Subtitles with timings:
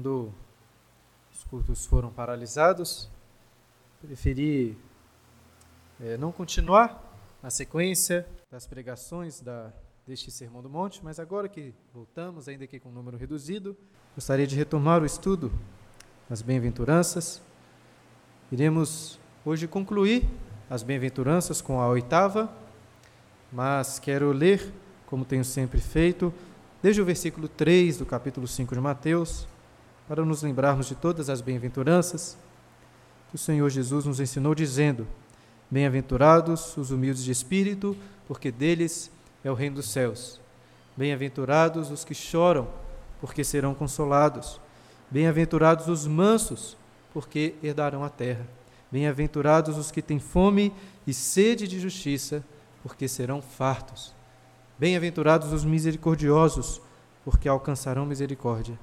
[0.00, 0.32] quando
[1.30, 3.10] os cultos foram paralisados,
[4.00, 4.74] preferi
[6.00, 7.04] é, não continuar
[7.42, 9.70] na sequência das pregações da,
[10.06, 13.76] deste Sermão do Monte, mas agora que voltamos, ainda que com um número reduzido,
[14.14, 15.52] gostaria de retomar o estudo
[16.30, 17.42] das bem-aventuranças.
[18.50, 20.26] Iremos hoje concluir
[20.70, 22.50] as bem-aventuranças com a oitava,
[23.52, 24.72] mas quero ler,
[25.04, 26.32] como tenho sempre feito,
[26.82, 29.46] desde o versículo 3 do capítulo 5 de Mateus,
[30.10, 32.36] para nos lembrarmos de todas as bem-aventuranças
[33.28, 35.06] que o Senhor Jesus nos ensinou, dizendo:
[35.70, 37.96] Bem-aventurados os humildes de espírito,
[38.26, 39.08] porque deles
[39.44, 40.40] é o reino dos céus.
[40.96, 42.66] Bem-aventurados os que choram,
[43.20, 44.60] porque serão consolados.
[45.08, 46.76] Bem-aventurados os mansos,
[47.14, 48.48] porque herdarão a terra.
[48.90, 50.72] Bem-aventurados os que têm fome
[51.06, 52.42] e sede de justiça,
[52.82, 54.12] porque serão fartos.
[54.76, 56.82] Bem-aventurados os misericordiosos,
[57.24, 58.76] porque alcançarão misericórdia.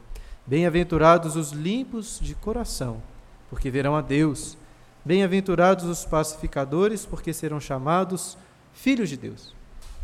[0.48, 3.04] Bem-aventurados os limpos de coração,
[3.50, 4.58] porque verão a Deus.
[5.04, 8.38] Bem-aventurados os pacificadores, porque serão chamados
[8.72, 9.54] filhos de Deus.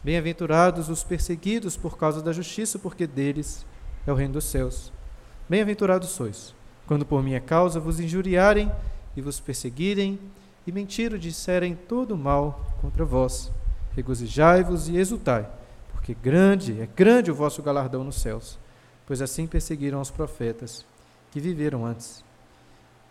[0.04, 3.66] Bem-aventurados os perseguidos por causa da justiça, porque deles
[4.06, 4.92] é o reino dos céus.
[5.48, 6.54] Bem-aventurados sois,
[6.86, 8.70] quando por minha causa vos injuriarem
[9.16, 10.20] e vos perseguirem
[10.68, 13.50] e mentiram disserem todo mal contra vós.
[13.96, 15.50] Regozijai-vos e exultai
[16.04, 18.60] porque grande, é grande o vosso galardão nos céus,
[19.06, 20.86] pois assim perseguiram os profetas
[21.32, 22.24] que viveram antes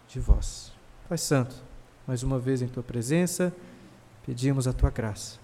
[0.09, 0.73] de vós.
[1.09, 1.55] Pai Santo,
[2.07, 3.53] mais uma vez em tua presença,
[4.25, 5.39] pedimos a tua graça.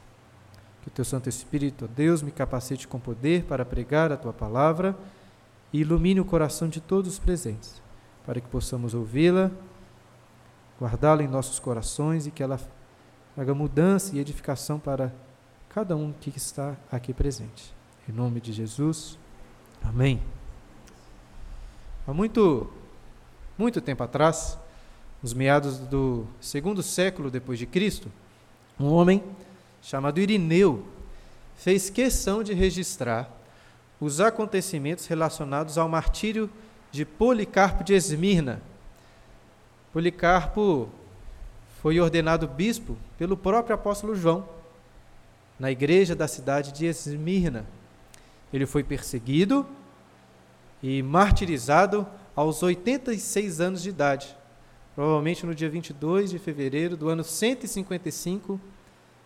[0.83, 4.33] Que o teu Santo Espírito, ó Deus, me capacite com poder para pregar a tua
[4.33, 4.97] palavra
[5.73, 7.83] e ilumine o coração de todos os presentes,
[8.25, 9.51] para que possamos ouvi-la,
[10.81, 12.61] guardá-la em nossos corações e que ela
[13.35, 15.12] traga mudança e edificação para
[15.69, 17.75] cada um que está aqui presente.
[18.09, 19.19] Em nome de Jesus,
[19.83, 20.23] amém.
[22.09, 22.67] Há muito,
[23.59, 24.59] muito tempo atrás,
[25.23, 28.11] nos meados do segundo século depois de Cristo,
[28.81, 29.23] um homem
[29.83, 30.87] chamado Irineu
[31.59, 33.31] fez questão de registrar
[34.01, 36.49] os acontecimentos relacionados ao martírio
[36.91, 38.63] de Policarpo de Esmirna.
[39.93, 40.89] Policarpo
[41.83, 44.49] foi ordenado bispo pelo próprio apóstolo João
[45.61, 47.67] na igreja da cidade de Esmirna.
[48.51, 49.67] Ele foi perseguido
[50.83, 54.37] e martirizado aos 86 anos de idade,
[54.94, 58.61] provavelmente no dia 22 de fevereiro do ano 155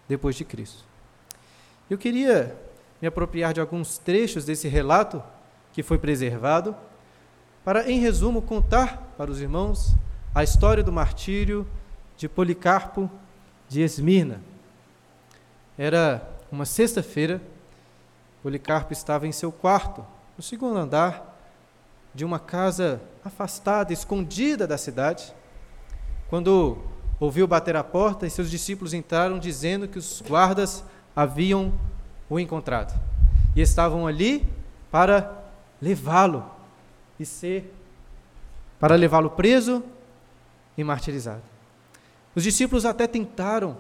[0.09, 0.85] depois de Cristo.
[1.91, 2.57] Eu queria
[3.01, 5.23] me apropriar de alguns trechos desse relato
[5.73, 6.75] que foi preservado
[7.65, 9.95] para, em resumo, contar para os irmãos
[10.35, 11.67] a história do martírio
[12.17, 13.11] de Policarpo
[13.69, 14.41] de Esmirna.
[15.77, 17.41] Era uma sexta-feira,
[18.43, 20.05] Policarpo estava em seu quarto,
[20.37, 21.32] no segundo andar
[22.15, 25.33] de uma casa afastada, escondida da cidade,
[26.29, 26.79] quando
[27.19, 30.85] ouviu bater a porta e seus discípulos entraram dizendo que os guardas
[31.15, 31.73] haviam
[32.29, 32.99] o encontrado
[33.55, 34.47] e estavam ali
[34.91, 35.45] para
[35.81, 36.51] levá-lo
[37.19, 37.73] e ser
[38.81, 39.85] para levá-lo preso
[40.77, 41.43] e martirizado.
[42.35, 43.77] Os discípulos até tentaram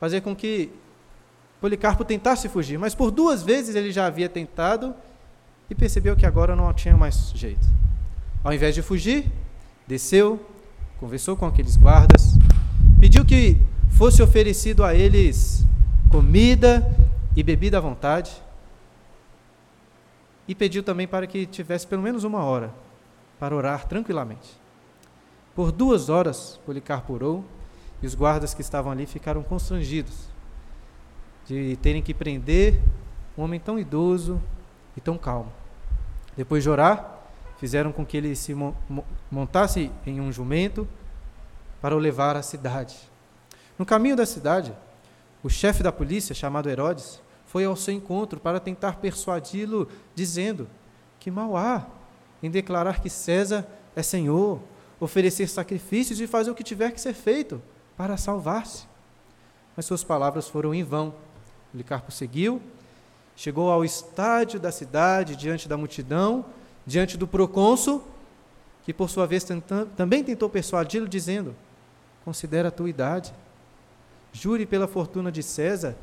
[0.00, 0.72] fazer com que
[1.60, 4.94] Policarpo tentasse fugir, mas por duas vezes ele já havia tentado
[5.70, 7.66] e percebeu que agora não tinha mais jeito.
[8.42, 9.30] Ao invés de fugir,
[9.86, 10.44] desceu,
[10.98, 12.38] conversou com aqueles guardas,
[13.00, 13.58] pediu que
[13.90, 15.64] fosse oferecido a eles
[16.10, 16.96] comida
[17.36, 18.30] e bebida à vontade,
[20.46, 22.72] e pediu também para que tivesse pelo menos uma hora
[23.38, 24.48] para orar tranquilamente.
[25.54, 27.44] Por duas horas, Policarpo orou,
[28.02, 30.28] e os guardas que estavam ali ficaram constrangidos
[31.46, 32.80] de terem que prender
[33.36, 34.40] um homem tão idoso
[34.96, 35.52] e tão calmo.
[36.38, 37.18] Depois de orar,
[37.58, 38.54] fizeram com que ele se
[39.28, 40.86] montasse em um jumento
[41.82, 42.96] para o levar à cidade.
[43.76, 44.72] No caminho da cidade,
[45.42, 50.68] o chefe da polícia, chamado Herodes, foi ao seu encontro para tentar persuadi-lo, dizendo
[51.18, 51.84] que mal há
[52.40, 54.60] em declarar que César é Senhor,
[55.00, 57.60] oferecer sacrifícios e fazer o que tiver que ser feito
[57.96, 58.86] para salvar-se.
[59.76, 61.12] Mas suas palavras foram em vão
[61.72, 62.62] Policarpo seguiu,
[63.38, 66.44] chegou ao estádio da cidade, diante da multidão,
[66.84, 68.04] diante do procônsul,
[68.82, 69.46] que por sua vez
[69.96, 71.54] também tentou persuadi-lo, dizendo:
[72.24, 73.32] Considera a tua idade,
[74.32, 75.94] jure pela fortuna de César,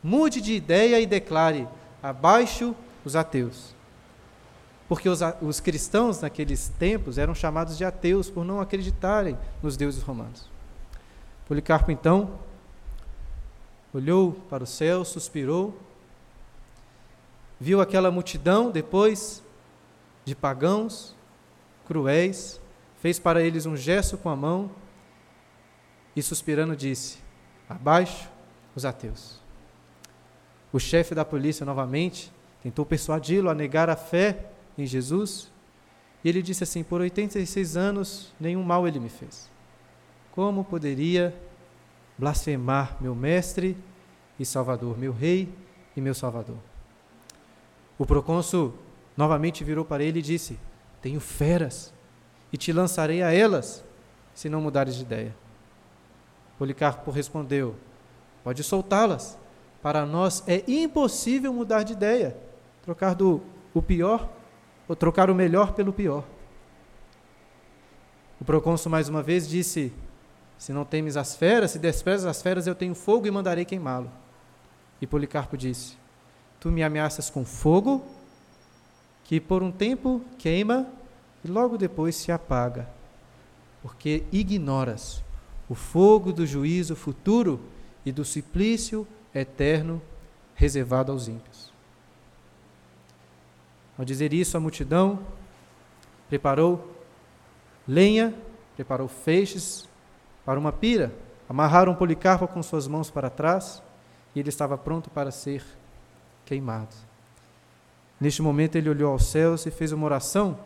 [0.00, 1.66] mude de ideia e declare:
[2.00, 3.74] abaixo os ateus.
[4.88, 10.02] Porque os, os cristãos naqueles tempos eram chamados de ateus por não acreditarem nos deuses
[10.02, 10.48] romanos.
[11.48, 12.38] Policarpo então
[13.92, 15.76] olhou para o céu, suspirou,
[17.60, 19.42] viu aquela multidão depois
[20.24, 21.14] de pagãos
[21.86, 22.60] cruéis,
[23.00, 24.70] fez para eles um gesto com a mão
[26.16, 27.18] e, suspirando, disse:
[27.68, 28.28] Abaixo
[28.74, 29.40] os ateus.
[30.72, 35.50] O chefe da polícia, novamente, tentou persuadi-lo a negar a fé em Jesus.
[36.22, 39.50] E ele disse assim: Por 86 anos, nenhum mal ele me fez.
[40.32, 41.34] Como poderia
[42.18, 43.76] blasfemar meu mestre
[44.38, 45.52] e salvador, meu rei
[45.96, 46.56] e meu salvador?
[47.98, 48.74] O procônsul
[49.16, 50.58] novamente virou para ele e disse:
[51.00, 51.92] Tenho feras
[52.52, 53.84] e te lançarei a elas,
[54.34, 55.34] se não mudares de ideia.
[56.58, 57.76] Policarpo respondeu:
[58.42, 59.38] Pode soltá-las.
[59.82, 62.36] Para nós é impossível mudar de ideia,
[62.82, 63.42] trocar do
[63.74, 64.30] o pior
[64.88, 66.24] ou trocar o melhor pelo pior.
[68.40, 69.92] O procônsul mais uma vez disse:
[70.56, 74.10] Se não temes as feras, se desprezas as feras, eu tenho fogo e mandarei queimá-lo.
[75.00, 75.96] E Policarpo disse:
[76.64, 78.02] Tu me ameaças com fogo,
[79.22, 80.86] que por um tempo queima
[81.44, 82.88] e logo depois se apaga,
[83.82, 85.22] porque ignoras
[85.68, 87.60] o fogo do juízo futuro
[88.02, 90.00] e do suplício eterno
[90.54, 91.70] reservado aos ímpios.
[93.98, 95.18] Ao dizer isso, a multidão
[96.30, 96.96] preparou
[97.86, 98.34] lenha,
[98.74, 99.86] preparou feixes
[100.46, 101.12] para uma pira,
[101.46, 103.82] amarraram Policarpo com suas mãos para trás
[104.34, 105.62] e ele estava pronto para ser
[106.44, 106.94] queimado.
[108.20, 110.58] Neste momento ele olhou aos céus e fez uma oração.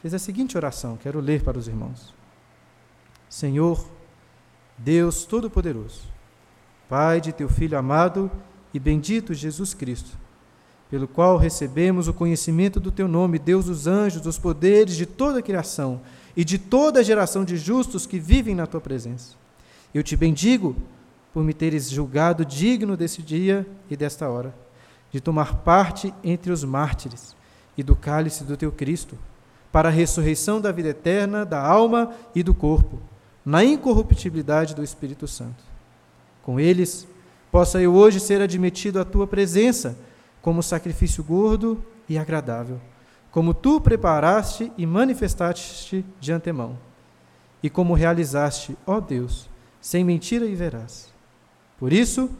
[0.00, 2.14] Fez a seguinte oração, quero ler para os irmãos.
[3.28, 3.86] Senhor,
[4.76, 6.02] Deus Todo-Poderoso,
[6.88, 8.30] Pai de teu Filho amado
[8.72, 10.16] e bendito Jesus Cristo,
[10.90, 15.38] pelo qual recebemos o conhecimento do teu nome, Deus dos anjos, dos poderes de toda
[15.40, 16.00] a criação
[16.36, 19.34] e de toda a geração de justos que vivem na tua presença.
[19.92, 20.74] Eu te bendigo
[21.32, 24.54] por me teres julgado digno desse dia e desta hora,
[25.10, 27.34] de tomar parte entre os mártires
[27.76, 29.16] e do cálice do teu Cristo,
[29.72, 32.98] para a ressurreição da vida eterna, da alma e do corpo,
[33.44, 35.62] na incorruptibilidade do Espírito Santo.
[36.42, 37.06] Com eles,
[37.50, 39.96] possa eu hoje ser admitido à tua presença
[40.42, 42.80] como sacrifício gordo e agradável,
[43.30, 46.76] como tu preparaste e manifestaste de antemão,
[47.62, 49.48] e como realizaste, ó Deus,
[49.80, 51.09] sem mentira e verás.
[51.80, 52.30] Por isso,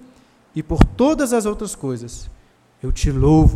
[0.55, 2.31] e por todas as outras coisas,
[2.83, 3.55] eu te louvo,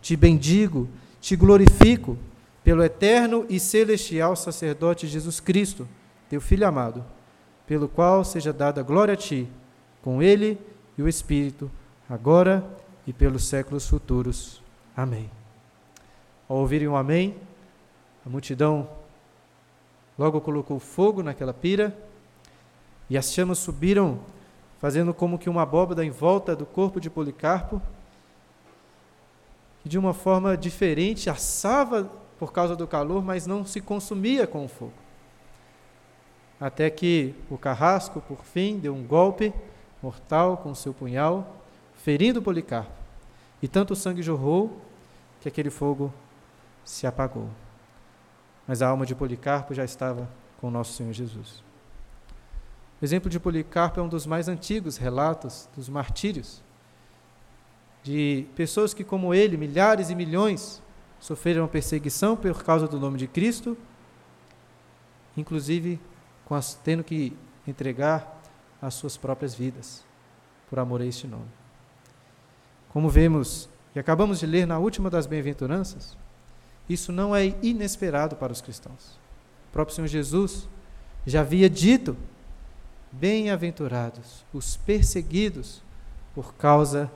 [0.00, 0.88] te bendigo,
[1.20, 2.16] te glorifico,
[2.64, 5.86] pelo eterno e celestial sacerdote Jesus Cristo,
[6.28, 7.04] teu Filho amado,
[7.66, 9.46] pelo qual seja dada glória a ti,
[10.02, 10.58] com ele
[10.96, 11.70] e o Espírito,
[12.08, 12.66] agora
[13.06, 14.62] e pelos séculos futuros.
[14.96, 15.30] Amém.
[16.48, 17.36] Ao ouvirem um amém,
[18.24, 18.88] a multidão
[20.18, 21.96] logo colocou fogo naquela pira
[23.08, 24.20] e as chamas subiram,
[24.78, 27.82] fazendo como que uma abóbada em volta do corpo de Policarpo,
[29.82, 34.64] que de uma forma diferente assava por causa do calor, mas não se consumia com
[34.64, 34.92] o fogo.
[36.60, 39.52] Até que o carrasco, por fim, deu um golpe
[40.02, 41.56] mortal com seu punhal,
[41.94, 42.92] ferindo Policarpo.
[43.62, 44.80] E tanto sangue jorrou
[45.40, 46.12] que aquele fogo
[46.84, 47.48] se apagou.
[48.66, 50.28] Mas a alma de Policarpo já estava
[50.60, 51.67] com nosso Senhor Jesus.
[53.00, 56.62] O exemplo de Policarpo é um dos mais antigos relatos dos martírios,
[58.02, 60.82] de pessoas que, como ele, milhares e milhões,
[61.20, 63.76] sofreram perseguição por causa do nome de Cristo,
[65.36, 66.00] inclusive
[66.50, 68.40] as, tendo que entregar
[68.80, 70.04] as suas próprias vidas
[70.68, 71.48] por amor a este nome.
[72.88, 76.16] Como vemos e acabamos de ler na última das bem-aventuranças,
[76.88, 79.18] isso não é inesperado para os cristãos.
[79.68, 80.68] O próprio Senhor Jesus
[81.26, 82.16] já havia dito:
[83.12, 85.82] Bem-aventurados os perseguidos
[86.34, 87.10] por causa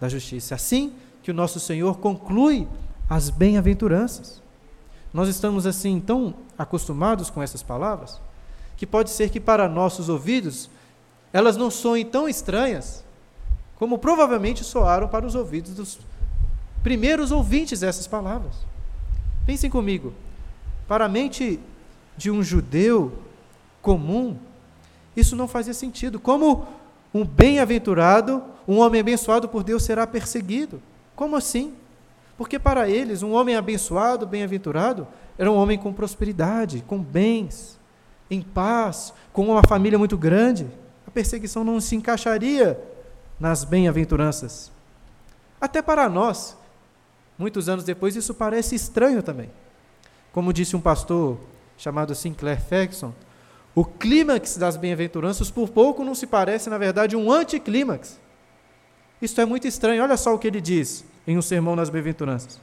[0.00, 0.54] da justiça.
[0.54, 2.68] Assim que o nosso Senhor conclui
[3.08, 4.42] as bem-aventuranças.
[5.12, 8.20] Nós estamos assim tão acostumados com essas palavras
[8.76, 10.68] que pode ser que para nossos ouvidos
[11.32, 13.04] elas não soem tão estranhas
[13.76, 15.98] como provavelmente soaram para os ouvidos dos
[16.82, 18.54] primeiros ouvintes dessas palavras.
[19.46, 20.12] Pensem comigo,
[20.86, 21.58] para a mente
[22.16, 23.12] de um judeu
[23.82, 24.36] comum,
[25.16, 26.18] isso não fazia sentido.
[26.18, 26.66] Como
[27.12, 30.82] um bem-aventurado, um homem abençoado por Deus será perseguido?
[31.14, 31.74] Como assim?
[32.36, 35.06] Porque para eles, um homem abençoado, bem-aventurado,
[35.38, 37.78] era um homem com prosperidade, com bens,
[38.30, 40.66] em paz, com uma família muito grande.
[41.06, 42.80] A perseguição não se encaixaria
[43.38, 44.72] nas bem-aventuranças.
[45.60, 46.56] Até para nós,
[47.38, 49.50] muitos anos depois, isso parece estranho também.
[50.32, 51.38] Como disse um pastor
[51.76, 53.12] chamado Sinclair Ferguson,
[53.74, 58.20] o clímax das bem-aventuranças por pouco não se parece, na verdade, um anticlímax.
[59.20, 60.02] Isto é muito estranho.
[60.02, 62.60] Olha só o que ele diz em um sermão nas bem-aventuranças.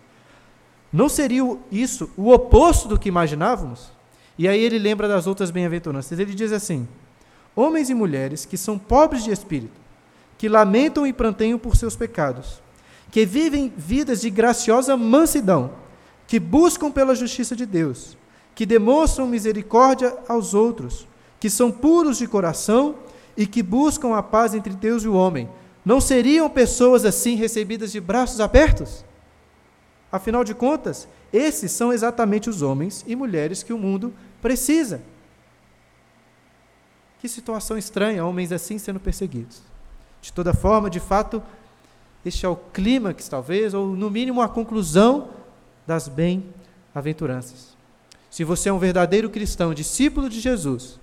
[0.92, 3.92] Não seria isso o oposto do que imaginávamos?
[4.38, 6.18] E aí ele lembra das outras bem-aventuranças.
[6.18, 6.88] Ele diz assim:
[7.56, 9.80] Homens e mulheres que são pobres de espírito,
[10.38, 12.62] que lamentam e pranteiam por seus pecados,
[13.12, 15.74] que vivem vidas de graciosa mansidão,
[16.28, 18.18] que buscam pela justiça de Deus,
[18.54, 21.08] que demonstram misericórdia aos outros,
[21.40, 22.96] que são puros de coração
[23.36, 25.50] e que buscam a paz entre Deus e o homem.
[25.84, 29.04] Não seriam pessoas assim recebidas de braços abertos?
[30.12, 35.02] Afinal de contas, esses são exatamente os homens e mulheres que o mundo precisa.
[37.20, 39.62] Que situação estranha, homens assim sendo perseguidos.
[40.22, 41.42] De toda forma, de fato,
[42.26, 45.30] este é o clímax, talvez, ou no mínimo a conclusão
[45.88, 47.76] das bem-aventuranças.
[48.32, 50.98] Se você é um verdadeiro cristão, discípulo de Jesus,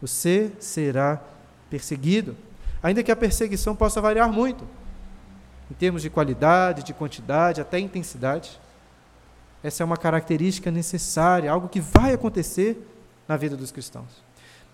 [0.00, 1.22] você será
[1.68, 2.34] perseguido,
[2.82, 4.66] ainda que a perseguição possa variar muito,
[5.70, 8.58] em termos de qualidade, de quantidade, até intensidade.
[9.62, 12.78] Essa é uma característica necessária, algo que vai acontecer
[13.28, 14.24] na vida dos cristãos.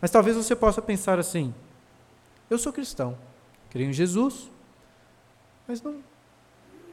[0.01, 1.53] Mas talvez você possa pensar assim:
[2.49, 3.19] eu sou cristão,
[3.69, 4.49] creio em Jesus,
[5.67, 5.97] mas não,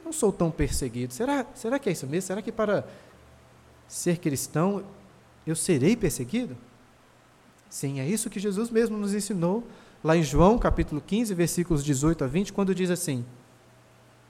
[0.04, 1.14] não sou tão perseguido.
[1.14, 2.26] Será, será que é isso mesmo?
[2.26, 2.84] Será que para
[3.90, 4.84] ser cristão
[5.44, 6.56] eu serei perseguido?
[7.68, 9.64] Sim, é isso que Jesus mesmo nos ensinou
[10.02, 13.24] lá em João capítulo 15, versículos 18 a 20, quando diz assim: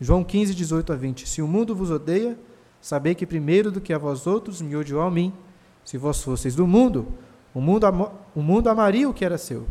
[0.01, 2.39] João 15, 18 a 20: Se o mundo vos odeia,
[2.81, 5.33] sabei que primeiro do que a vós outros me odiou a mim.
[5.85, 7.09] Se vós fosseis do mundo,
[7.55, 7.87] o mundo,
[8.35, 9.67] o mundo amaria o que era seu.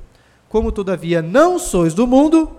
[0.48, 2.52] Como todavia não sois do mundo,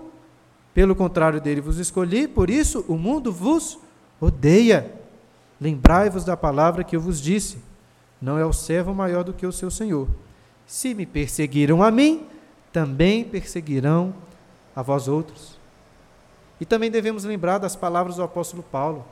[0.73, 3.79] pelo contrário dele vos escolhi, por isso o mundo vos
[4.19, 5.00] odeia.
[5.61, 7.59] Lembrai-vos da palavra que eu vos disse:
[8.19, 10.07] Não é o servo maior do que o seu senhor.
[10.65, 12.25] Se me perseguiram a mim,
[12.73, 14.11] também perseguirão
[14.75, 15.59] a vós outros.
[16.59, 19.05] E também devemos lembrar das palavras do apóstolo Paulo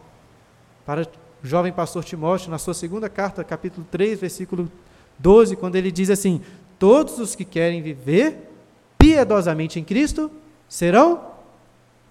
[0.88, 4.72] para o jovem pastor Timóteo, na sua segunda carta, capítulo 3, versículo
[5.20, 6.42] 12, quando ele diz assim:
[6.80, 8.50] Todos os que querem viver
[8.98, 10.32] piedosamente em Cristo
[10.68, 11.22] serão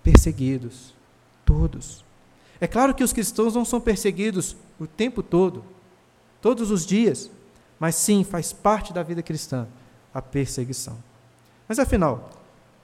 [0.05, 0.95] perseguidos.
[1.45, 2.08] Todos.
[2.61, 5.65] É claro que os cristãos não são perseguidos o tempo todo,
[6.41, 7.31] todos os dias.
[7.79, 9.67] Mas sim, faz parte da vida cristã
[10.13, 10.99] a perseguição.
[11.69, 12.31] Mas afinal,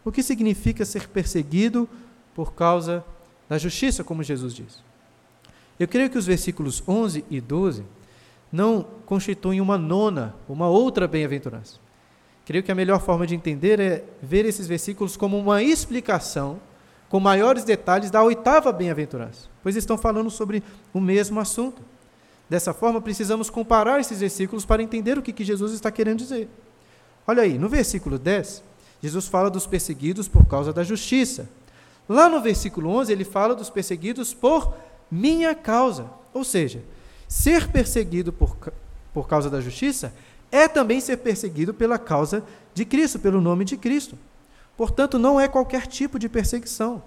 [0.04, 1.88] o que significa ser perseguido
[2.34, 3.04] por causa
[3.48, 4.82] da justiça, como Jesus diz?
[5.78, 7.84] Eu creio que os versículos 11 e 12
[8.52, 11.78] não constituem uma nona, uma outra bem-aventurança.
[12.44, 16.60] Creio que a melhor forma de entender é ver esses versículos como uma explicação
[17.14, 21.80] com maiores detalhes da oitava bem-aventurança, pois estão falando sobre o mesmo assunto.
[22.50, 26.48] Dessa forma, precisamos comparar esses versículos para entender o que, que Jesus está querendo dizer.
[27.24, 28.64] Olha aí, no versículo 10,
[29.00, 31.48] Jesus fala dos perseguidos por causa da justiça.
[32.08, 34.74] Lá no versículo 11, ele fala dos perseguidos por
[35.08, 36.10] minha causa.
[36.32, 36.82] Ou seja,
[37.28, 38.56] ser perseguido por,
[39.12, 40.12] por causa da justiça
[40.50, 42.42] é também ser perseguido pela causa
[42.74, 44.18] de Cristo, pelo nome de Cristo.
[44.76, 47.02] Portanto, não é qualquer tipo de perseguição,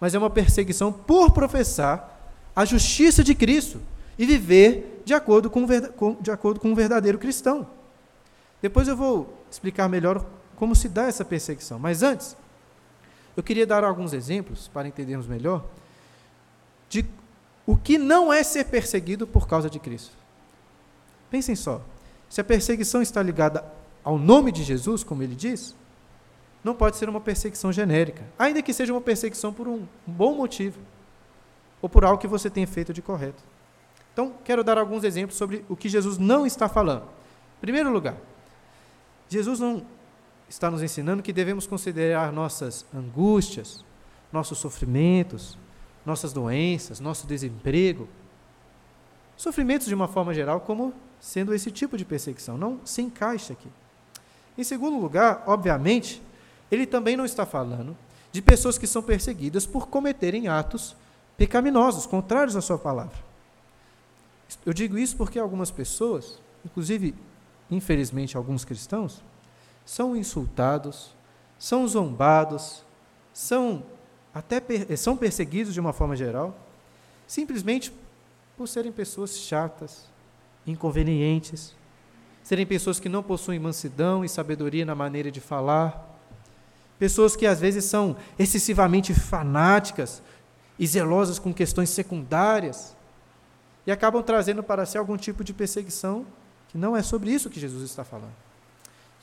[0.00, 3.80] mas é uma perseguição por professar a justiça de Cristo
[4.18, 5.64] e viver de acordo com,
[6.20, 7.66] de acordo com um verdadeiro cristão.
[8.60, 10.24] Depois eu vou explicar melhor
[10.56, 11.78] como se dá essa perseguição.
[11.78, 12.36] Mas antes,
[13.36, 15.64] eu queria dar alguns exemplos para entendermos melhor
[16.88, 17.04] de
[17.64, 20.16] o que não é ser perseguido por causa de Cristo.
[21.30, 21.80] Pensem só,
[22.28, 23.64] se a perseguição está ligada
[24.02, 25.76] ao nome de Jesus, como ele diz,
[26.62, 30.78] não pode ser uma perseguição genérica, ainda que seja uma perseguição por um bom motivo
[31.80, 33.42] ou por algo que você tenha feito de correto.
[34.12, 37.04] Então, quero dar alguns exemplos sobre o que Jesus não está falando.
[37.58, 38.16] Em primeiro lugar,
[39.28, 39.84] Jesus não
[40.48, 43.84] está nos ensinando que devemos considerar nossas angústias,
[44.32, 45.56] nossos sofrimentos,
[46.04, 48.08] nossas doenças, nosso desemprego,
[49.36, 52.58] sofrimentos de uma forma geral, como sendo esse tipo de perseguição.
[52.58, 53.68] Não se encaixa aqui.
[54.56, 56.20] Em segundo lugar, obviamente,
[56.70, 57.96] ele também não está falando
[58.30, 60.94] de pessoas que são perseguidas por cometerem atos
[61.36, 63.16] pecaminosos, contrários à sua palavra.
[64.64, 67.14] Eu digo isso porque algumas pessoas, inclusive,
[67.70, 69.22] infelizmente, alguns cristãos,
[69.84, 71.14] são insultados,
[71.58, 72.84] são zombados,
[73.32, 73.82] são
[74.34, 74.62] até
[74.96, 76.56] são perseguidos de uma forma geral,
[77.26, 77.92] simplesmente
[78.56, 80.04] por serem pessoas chatas,
[80.66, 81.74] inconvenientes,
[82.42, 86.07] serem pessoas que não possuem mansidão e sabedoria na maneira de falar,
[86.98, 90.22] pessoas que às vezes são excessivamente fanáticas
[90.78, 92.96] e zelosas com questões secundárias,
[93.86, 96.26] e acabam trazendo para si algum tipo de perseguição
[96.68, 98.34] que não é sobre isso que Jesus está falando.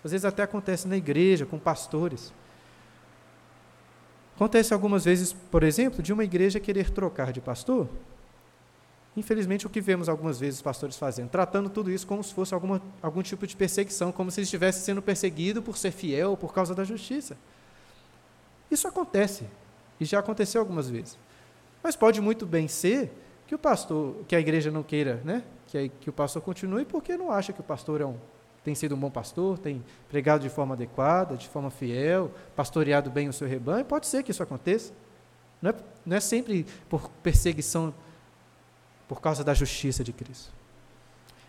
[0.04, 2.34] Às vezes até acontece na igreja, com pastores.
[4.36, 7.88] Acontece algumas vezes, por exemplo, de uma igreja querer trocar de pastor
[9.18, 12.82] Infelizmente, o que vemos algumas vezes pastores fazendo, tratando tudo isso como se fosse alguma,
[13.02, 16.84] algum tipo de perseguição, como se estivesse sendo perseguido por ser fiel, por causa da
[16.84, 17.38] justiça.
[18.70, 19.46] Isso acontece,
[20.00, 21.18] e já aconteceu algumas vezes.
[21.84, 23.12] Mas pode muito bem ser
[23.48, 27.16] que o pastor, que a igreja não queira, né, que, que o pastor continue, porque
[27.16, 28.18] não acha que o pastor é um,
[28.64, 33.30] tem sido um bom pastor, tem pregado de forma adequada, de forma fiel, pastoreado bem
[33.30, 33.86] o seu rebanho.
[33.86, 34.92] Pode ser que isso aconteça.
[35.62, 37.94] Não é, não é sempre por perseguição
[39.08, 40.52] por causa da justiça de Cristo.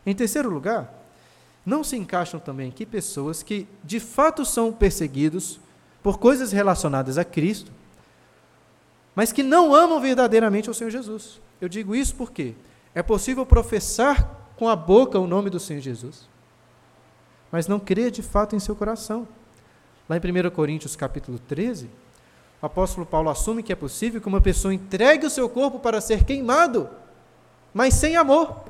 [0.04, 0.92] Em terceiro lugar,
[1.64, 5.58] não se encaixam também aqui pessoas que de fato são perseguidos
[6.06, 7.72] por coisas relacionadas a Cristo,
[9.12, 11.40] mas que não amam verdadeiramente o Senhor Jesus.
[11.60, 12.54] Eu digo isso porque
[12.94, 16.28] é possível professar com a boca o nome do Senhor Jesus,
[17.50, 19.26] mas não crer de fato em seu coração.
[20.08, 21.90] Lá em 1 Coríntios capítulo 13,
[22.62, 26.00] o apóstolo Paulo assume que é possível que uma pessoa entregue o seu corpo para
[26.00, 26.88] ser queimado
[27.74, 28.62] mas sem amor.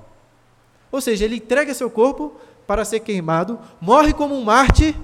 [0.90, 2.32] Ou seja, ele entrega seu corpo
[2.66, 4.96] para ser queimado, morre como um mártir,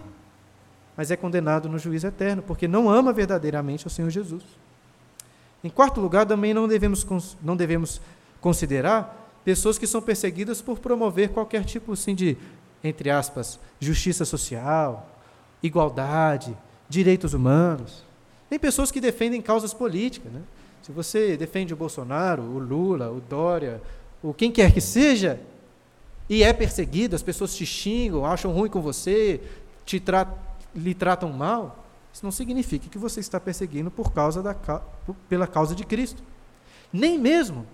[0.97, 4.43] mas é condenado no juízo eterno, porque não ama verdadeiramente o Senhor Jesus.
[5.65, 7.07] Em quarto lugar, também não devemos,
[7.43, 8.01] não devemos
[8.41, 12.37] considerar pessoas que são perseguidas por promover qualquer tipo assim, de,
[12.83, 15.09] entre aspas, justiça social,
[15.63, 16.57] igualdade,
[16.89, 18.05] direitos humanos.
[18.51, 20.33] Tem pessoas que defendem causas políticas.
[20.33, 20.43] Né?
[20.83, 23.81] Se você defende o Bolsonaro, o Lula, o Dória,
[24.23, 25.41] o quem quer que seja,
[26.29, 29.41] e é perseguido, as pessoas te xingam, acham ruim com você,
[29.85, 30.25] te tra
[30.75, 34.55] lhe tratam mal, isso não significa que você está perseguindo por causa da,
[35.29, 36.23] pela causa de Cristo.
[36.93, 37.67] Nem mesmo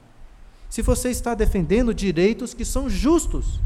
[0.71, 3.61] se você está defendendo direitos que são justos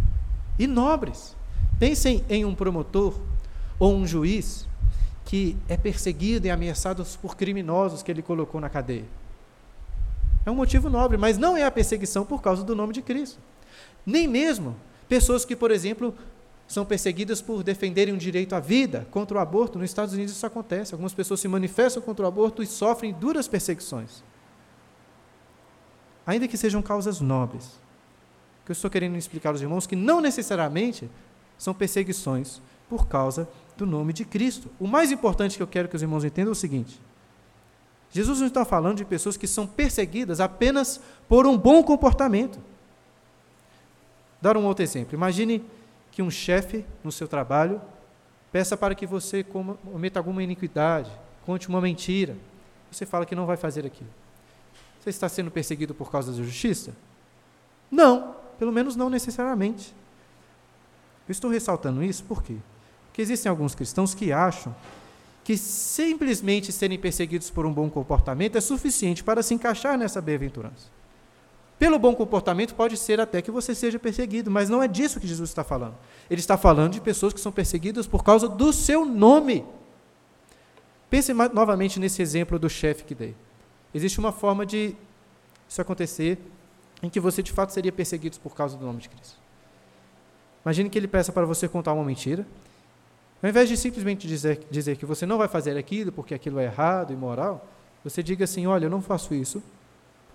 [0.59, 1.37] e nobres.
[1.79, 3.21] Pensem em um promotor
[3.79, 4.67] ou um juiz
[5.25, 9.05] que é perseguido e ameaçado por criminosos que ele colocou na cadeia.
[10.45, 13.39] É um motivo nobre, mas não é a perseguição por causa do nome de Cristo.
[14.05, 14.77] Nem mesmo
[15.09, 16.15] pessoas que, por exemplo,
[16.73, 19.79] são perseguidas por defenderem um direito à vida contra o aborto.
[19.79, 20.95] Nos Estados Unidos isso acontece.
[20.95, 24.25] Algumas pessoas se manifestam contra o aborto e sofrem duras perseguições.
[26.27, 27.67] Ainda que sejam causas nobres.
[27.67, 31.11] O que eu estou querendo explicar aos irmãos que não necessariamente
[31.59, 34.71] são perseguições por causa do nome de Cristo.
[34.81, 36.99] O mais importante que eu quero que os irmãos entendam é o seguinte:
[38.11, 42.59] Jesus não está falando de pessoas que são perseguidas apenas por um bom comportamento.
[44.41, 45.15] Dar um outro exemplo.
[45.15, 45.63] Imagine
[46.13, 47.81] que um chefe no seu trabalho
[48.53, 51.11] peça para que você cometa alguma iniquidade,
[51.45, 52.37] conte uma mentira.
[52.91, 54.11] Você fala que não vai fazer aquilo.
[55.01, 56.95] Você está sendo perseguido por causa da justiça?
[57.91, 59.95] Não, pelo menos não necessariamente.
[61.27, 62.57] Eu estou ressaltando isso por quê?
[63.07, 64.75] Porque existem alguns cristãos que acham
[65.43, 71.02] que simplesmente serem perseguidos por um bom comportamento é suficiente para se encaixar nessa bem-aventurança.
[71.83, 75.27] Pelo bom comportamento, pode ser até que você seja perseguido, mas não é disso que
[75.27, 75.97] Jesus está falando.
[76.31, 79.67] Ele está falando de pessoas que são perseguidas por causa do seu nome.
[81.11, 83.35] Pense novamente nesse exemplo do chefe que dei.
[83.93, 84.95] Existe uma forma de
[85.69, 86.39] isso acontecer
[87.03, 89.37] em que você de fato seria perseguido por causa do nome de Cristo.
[90.65, 92.47] Imagine que ele peça para você contar uma mentira,
[93.43, 96.65] ao invés de simplesmente dizer, dizer que você não vai fazer aquilo porque aquilo é
[96.67, 97.67] errado, imoral,
[98.05, 99.61] você diga assim: olha, eu não faço isso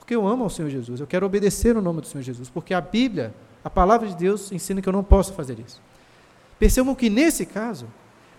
[0.07, 2.73] porque eu amo ao Senhor Jesus, eu quero obedecer o nome do Senhor Jesus, porque
[2.73, 5.81] a Bíblia, a palavra de Deus, ensina que eu não posso fazer isso.
[6.57, 7.89] Percebam que nesse caso,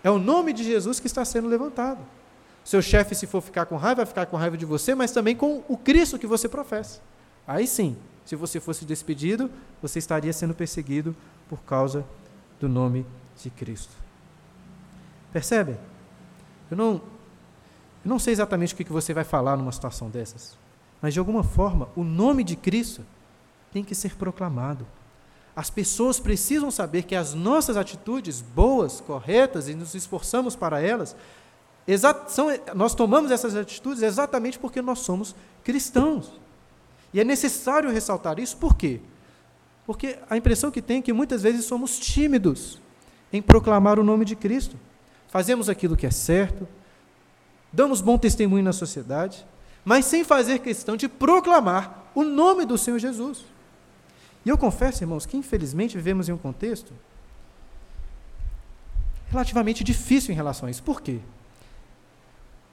[0.03, 1.99] é o nome de Jesus que está sendo levantado.
[2.65, 5.37] Seu chefe, se for ficar com raiva, vai ficar com raiva de você, mas também
[5.37, 7.03] com o Cristo que você professa.
[7.47, 9.51] Aí sim, se você fosse despedido,
[9.83, 11.15] você estaria sendo perseguido
[11.51, 12.03] por causa
[12.59, 13.05] do nome
[13.43, 13.93] de Cristo.
[15.35, 15.77] Percebem?
[16.71, 17.03] Eu não, eu
[18.07, 20.57] não sei exatamente o que você vai falar numa situação dessas,
[21.01, 23.05] mas de alguma forma o nome de Cristo
[23.73, 24.87] tem que ser proclamado.
[25.55, 31.17] As pessoas precisam saber que as nossas atitudes boas, corretas e nos esforçamos para elas,
[32.29, 35.35] são, nós tomamos essas atitudes exatamente porque nós somos
[35.65, 36.33] cristãos.
[37.13, 39.01] E é necessário ressaltar isso, por quê?
[39.87, 42.81] Porque a impressão que tem é que muitas vezes somos tímidos
[43.33, 44.77] em proclamar o nome de Cristo
[45.29, 46.67] fazemos aquilo que é certo,
[47.73, 49.47] damos bom testemunho na sociedade,
[49.85, 53.45] mas sem fazer questão de proclamar o nome do Senhor Jesus.
[54.45, 56.93] E eu confesso, irmãos, que infelizmente vivemos em um contexto
[59.31, 60.83] relativamente difícil em relação a isso.
[60.83, 61.21] Por quê?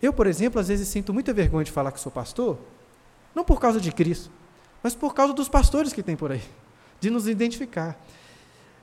[0.02, 2.58] Eu, por exemplo, às vezes sinto muita vergonha de falar que sou pastor,
[3.34, 4.32] não por causa de Cristo,
[4.82, 6.44] mas por causa dos pastores que tem por aí,
[7.00, 7.98] de nos identificar.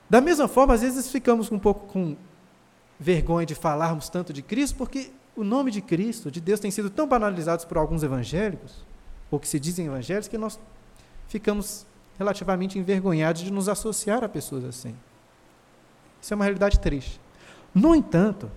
[0.09, 2.17] Da mesma forma, às vezes ficamos um pouco com
[2.99, 6.90] vergonha de falarmos tanto de Cristo, porque o nome de Cristo, de Deus, tem sido
[6.90, 8.85] tão banalizado por alguns evangélicos,
[9.31, 10.59] ou que se dizem evangélicos, que nós
[11.29, 11.87] ficamos
[12.18, 14.95] relativamente envergonhados de nos associar a pessoas assim.
[16.21, 17.21] Isso é uma realidade triste.
[17.75, 18.51] No entanto,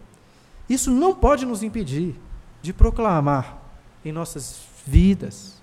[0.69, 2.15] isso não pode nos impedir
[2.61, 3.57] de proclamar
[4.03, 5.61] em nossas vidas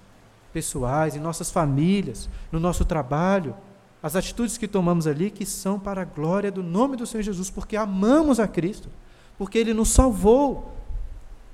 [0.52, 3.54] pessoais, em nossas famílias, no nosso trabalho,
[4.02, 7.50] as atitudes que tomamos ali que são para a glória do nome do Senhor Jesus,
[7.50, 8.88] porque amamos a Cristo,
[9.38, 10.72] porque Ele nos salvou,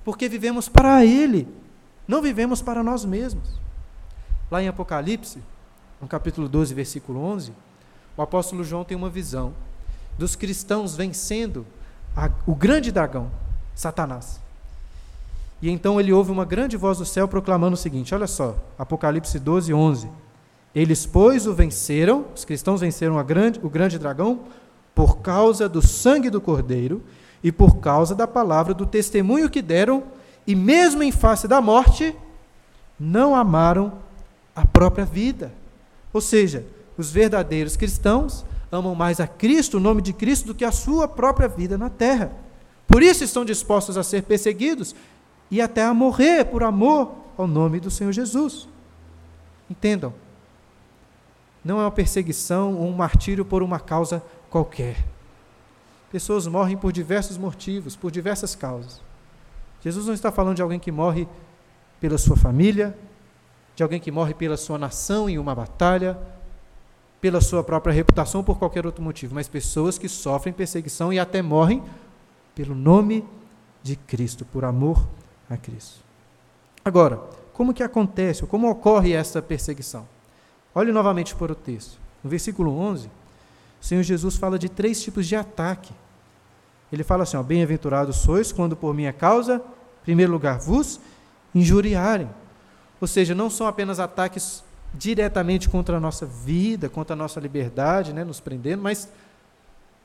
[0.05, 1.49] porque vivemos para Ele,
[2.07, 3.59] não vivemos para nós mesmos.
[4.51, 5.43] Lá em Apocalipse,
[6.01, 7.53] no capítulo 12, versículo 11,
[8.17, 9.55] o apóstolo João tem uma visão
[10.17, 11.67] dos cristãos vencendo
[12.17, 13.31] a, o grande dragão,
[13.75, 14.41] Satanás.
[15.61, 19.39] E então ele ouve uma grande voz do céu proclamando o seguinte: olha só, Apocalipse
[19.39, 20.09] 12, 11.
[20.75, 24.41] Eles, pois, o venceram, os cristãos venceram grande, o grande dragão,
[24.95, 27.03] por causa do sangue do cordeiro
[27.42, 30.03] e por causa da palavra do testemunho que deram,
[30.46, 32.14] e mesmo em face da morte,
[32.98, 33.92] não amaram
[34.55, 35.53] a própria vida.
[36.12, 40.64] Ou seja, os verdadeiros cristãos amam mais a Cristo, o nome de Cristo, do que
[40.64, 42.33] a sua própria vida na terra.
[42.87, 44.94] Por isso estão dispostos a ser perseguidos
[45.51, 48.66] e até a morrer por amor ao nome do Senhor Jesus.
[49.70, 50.12] Entendam,
[51.64, 54.96] não é uma perseguição ou um martírio por uma causa qualquer.
[56.11, 59.01] Pessoas morrem por diversos motivos, por diversas causas.
[59.83, 61.29] Jesus não está falando de alguém que morre
[62.01, 62.97] pela sua família,
[63.77, 66.18] de alguém que morre pela sua nação em uma batalha,
[67.21, 71.18] pela sua própria reputação ou por qualquer outro motivo, mas pessoas que sofrem perseguição e
[71.18, 71.83] até morrem
[72.55, 73.25] pelo nome
[73.83, 75.07] de Cristo, por amor
[75.49, 76.01] a Cristo.
[76.85, 77.21] Agora,
[77.53, 80.07] como que acontece, como ocorre essa perseguição?
[80.75, 81.99] Olhe novamente para o texto.
[82.23, 83.11] No versículo 11,
[83.81, 85.93] o Senhor Jesus fala de três tipos de ataque.
[86.93, 91.01] Ele fala assim: Bem-aventurados sois quando por minha causa, em primeiro lugar, vos
[91.55, 92.29] injuriarem.
[93.01, 94.64] Ou seja, não são apenas ataques
[94.95, 99.09] diretamente contra a nossa vida, contra a nossa liberdade, né, nos prendendo, mas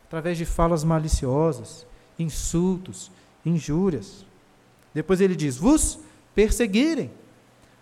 [0.06, 1.88] através de falas maliciosas,
[2.20, 3.12] insultos,
[3.46, 4.26] injúrias.
[4.94, 6.00] Depois ele diz: vos
[6.36, 7.12] perseguirem.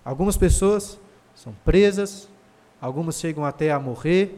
[0.04, 0.98] Algumas pessoas
[1.36, 2.28] são presas,
[2.80, 4.38] algumas chegam até a morrer.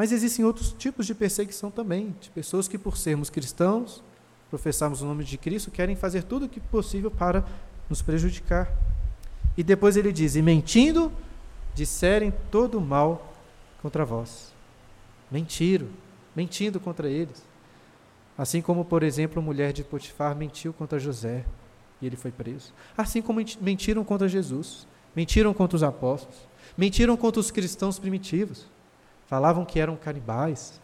[0.00, 4.02] Mas existem outros tipos de perseguição também, de pessoas que, por sermos cristãos,
[4.48, 7.44] professarmos o nome de Cristo, querem fazer tudo o que possível para
[7.86, 8.72] nos prejudicar.
[9.58, 11.12] E depois ele diz: E mentindo,
[11.74, 13.34] disserem todo o mal
[13.82, 14.54] contra vós.
[15.30, 15.88] Mentiram,
[16.34, 17.44] mentindo contra eles.
[18.38, 21.44] Assim como, por exemplo, a mulher de Potifar mentiu contra José
[22.00, 22.72] e ele foi preso.
[22.96, 26.38] Assim como mentiram contra Jesus, mentiram contra os apóstolos,
[26.74, 28.66] mentiram contra os cristãos primitivos.
[29.30, 30.80] Falavam que eram canibais,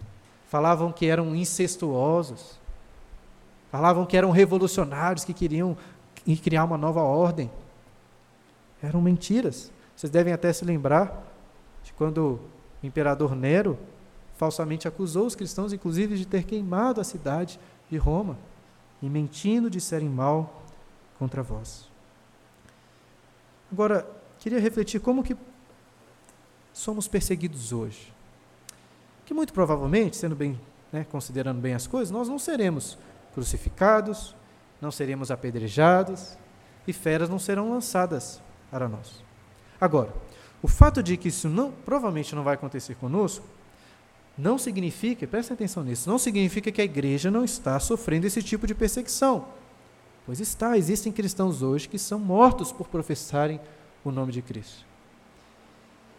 [0.47, 2.61] falavam que eram incestuosos,
[3.73, 5.77] falavam que eram revolucionários que queriam
[6.45, 7.51] criar uma nova ordem.
[8.81, 9.73] Eram mentiras.
[9.97, 11.25] Vocês devem até se lembrar
[11.83, 12.39] de quando
[12.81, 13.77] o imperador Nero
[14.37, 17.59] falsamente acusou os cristãos, inclusive, de ter queimado a cidade
[17.91, 18.39] de Roma
[19.03, 20.63] e mentindo disserem mal
[21.19, 21.91] contra vós.
[23.73, 25.37] Agora, queria refletir como que
[26.73, 28.15] somos perseguidos hoje.
[29.27, 30.59] Que muito provavelmente, sendo bem,
[30.91, 32.97] né, considerando bem as coisas, nós não seremos
[33.35, 34.35] crucificados,
[34.81, 36.39] não seremos apedrejados
[36.87, 39.23] e feras não serão lançadas para nós.
[39.79, 40.15] Agora,
[40.63, 43.45] o fato de que isso não, provavelmente não vai acontecer conosco,
[44.39, 48.67] não significa, prestem atenção nisso, não significa que a igreja não está sofrendo esse tipo
[48.67, 49.47] de perseguição.
[50.25, 53.61] Pois está, existem cristãos hoje que são mortos por professarem
[54.05, 54.85] o nome de Cristo.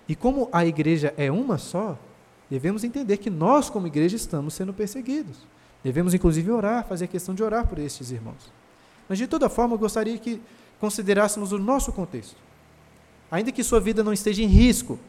[0.07, 1.97] E como a igreja é uma só,
[2.49, 5.38] devemos entender que nós, como igreja, estamos sendo perseguidos.
[5.83, 8.51] Devemos, inclusive, orar, fazer questão de orar por estes irmãos.
[9.07, 10.41] Mas, de toda forma, eu gostaria que
[10.79, 12.36] considerássemos o nosso contexto.
[13.29, 14.99] Ainda que sua vida não esteja em risco,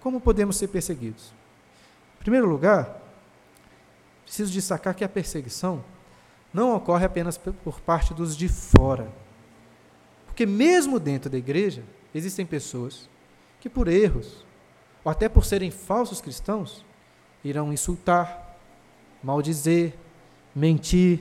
[0.00, 1.32] como podemos ser perseguidos?
[2.16, 3.00] Em primeiro lugar,
[4.24, 5.84] preciso destacar que a perseguição
[6.52, 9.10] não ocorre apenas por parte dos de fora.
[10.26, 13.08] Porque mesmo dentro da igreja, existem pessoas
[13.60, 14.44] que por erros,
[15.04, 16.84] ou até por serem falsos cristãos,
[17.44, 18.58] irão insultar,
[19.22, 19.94] maldizer,
[20.54, 21.20] mentir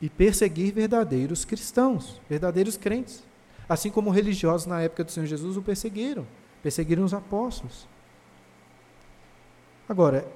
[0.00, 3.22] e perseguir verdadeiros cristãos, verdadeiros crentes.
[3.68, 6.26] Assim como religiosos na época do Senhor Jesus o perseguiram,
[6.62, 7.88] perseguiram os apóstolos.
[9.88, 10.26] Agora,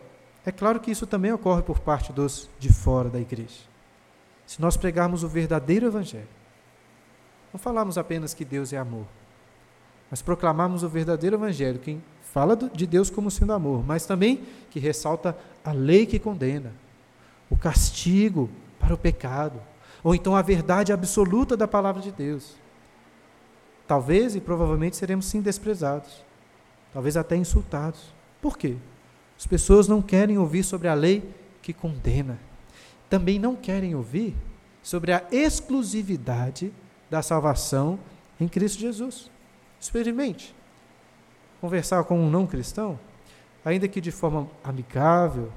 [0.44, 3.62] é claro que isso também ocorre por parte dos de fora da igreja.
[4.46, 6.28] Se nós pregarmos o verdadeiro evangelho,
[7.52, 9.06] não falarmos apenas que Deus é amor,
[10.10, 11.98] mas proclamarmos o verdadeiro evangelho, que
[12.36, 16.70] fala de Deus como sendo amor, mas também que ressalta a lei que condena,
[17.48, 19.58] o castigo para o pecado,
[20.04, 22.54] ou então a verdade absoluta da palavra de Deus.
[23.86, 26.22] Talvez e provavelmente seremos sim desprezados,
[26.92, 28.12] talvez até insultados.
[28.42, 28.76] Por quê?
[29.38, 31.26] As pessoas não querem ouvir sobre a lei
[31.62, 32.38] que condena.
[33.08, 34.36] Também não querem ouvir
[34.82, 36.70] sobre a exclusividade
[37.08, 37.98] da salvação
[38.38, 39.30] em Cristo Jesus.
[39.80, 40.54] Experimente.
[41.60, 42.98] Conversar com um não cristão,
[43.64, 45.52] ainda que de forma amigável,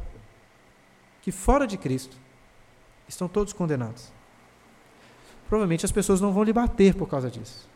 [1.21, 2.17] que fora de Cristo
[3.07, 4.12] estão todos condenados.
[5.47, 7.67] Provavelmente as pessoas não vão lhe bater por causa disso.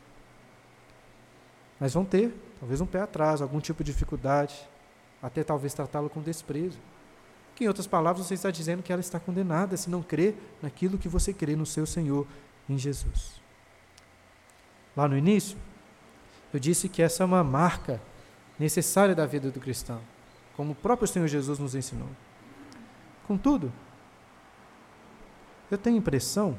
[1.80, 4.56] Mas vão ter, talvez, um pé atrás, algum tipo de dificuldade,
[5.22, 6.78] até talvez tratá-lo com desprezo.
[7.56, 10.98] Que, em outras palavras, você está dizendo que ela está condenada se não crê naquilo
[10.98, 12.26] que você crê no seu Senhor,
[12.70, 13.42] em Jesus.
[14.96, 15.58] Lá no início,
[16.54, 18.00] eu disse que essa é uma marca
[18.60, 20.02] necessária da vida do cristão,
[20.56, 22.10] como o próprio Senhor Jesus nos ensinou.
[23.28, 23.72] Contudo,
[25.72, 26.58] eu tenho a impressão,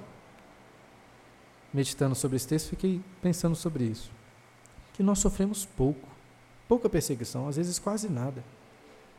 [1.72, 4.10] meditando sobre esse texto, fiquei pensando sobre isso,
[4.92, 6.08] que nós sofremos pouco,
[6.66, 8.42] pouca perseguição, às vezes quase nada.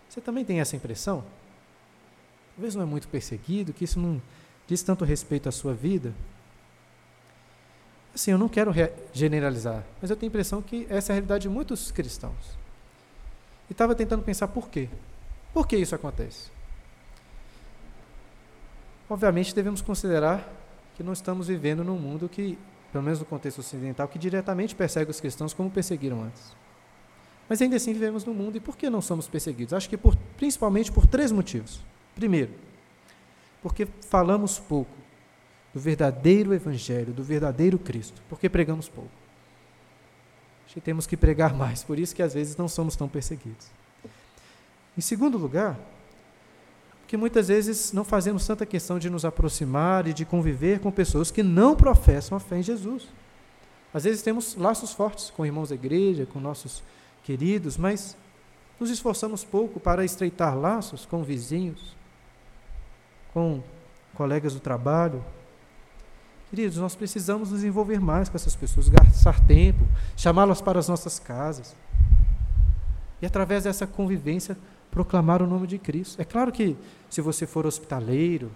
[0.10, 1.24] Você também tem essa impressão?
[2.56, 4.22] Talvez não é muito perseguido, que isso não
[4.68, 6.14] diz tanto respeito à sua vida.
[8.14, 8.72] Assim, eu não quero
[9.12, 12.65] generalizar, mas eu tenho a impressão que essa é a realidade de muitos cristãos.
[13.70, 14.90] E estava tentando pensar por quê.
[15.54, 16.50] Por que isso acontece?
[19.10, 20.48] Obviamente, devemos considerar
[20.96, 22.58] que não estamos vivendo num mundo que,
[22.92, 26.56] pelo menos no contexto ocidental, que diretamente persegue os cristãos como perseguiram antes.
[27.48, 29.74] Mas ainda assim vivemos no mundo e por que não somos perseguidos?
[29.74, 31.80] Acho que por, principalmente por três motivos.
[32.16, 32.54] Primeiro,
[33.62, 34.92] porque falamos pouco
[35.74, 39.25] do verdadeiro Evangelho, do verdadeiro Cristo, porque pregamos pouco.
[40.66, 43.68] Acho que temos que pregar mais, por isso que às vezes não somos tão perseguidos.
[44.98, 45.78] Em segundo lugar,
[47.08, 51.30] que muitas vezes não fazemos tanta questão de nos aproximar e de conviver com pessoas
[51.30, 53.08] que não professam a fé em Jesus.
[53.94, 56.84] Às vezes temos laços fortes com irmãos da igreja, com nossos
[57.24, 58.18] queridos, mas
[58.80, 61.96] nos esforçamos pouco para estreitar laços com vizinhos,
[63.34, 63.62] com
[64.16, 65.24] colegas do trabalho.
[66.56, 71.20] Queridos, nós precisamos nos envolver mais com essas pessoas, gastar tempo, chamá-las para as nossas
[71.20, 71.76] casas.
[73.22, 74.58] E através dessa convivência,
[74.90, 76.22] proclamar o nome de Cristo.
[76.22, 76.78] É claro que
[77.10, 78.50] se você for hospitaleiro,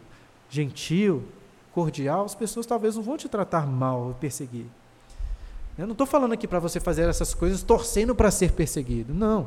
[0.50, 1.26] gentil,
[1.74, 4.68] cordial, as pessoas talvez não vão te tratar mal ou perseguir.
[5.78, 9.14] Eu não estou falando aqui para você fazer essas coisas torcendo para ser perseguido.
[9.14, 9.46] Não.